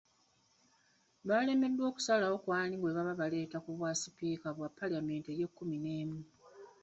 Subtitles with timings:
[1.27, 6.19] Baalemeddwa okusalawo ku ani gwe baba baleeta ku bwa Sipiika bwa Palamenti y’ekkumi n'emu.